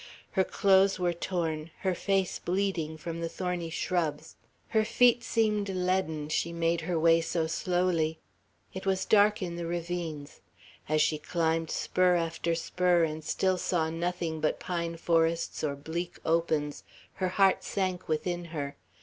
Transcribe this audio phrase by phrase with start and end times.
[0.31, 4.35] Her clothes were torn, her face bleeding, from the thorny shrubs;
[4.69, 8.17] her feet seemed leaden, she made her way so slowly.
[8.73, 10.41] It was dark in the ravines;
[10.89, 16.17] as she climbed spur after spur, and still saw nothing but pine forests or bleak
[16.25, 16.83] opens,
[17.21, 18.77] her heart sank within her.